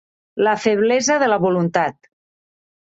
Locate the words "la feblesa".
0.47-1.19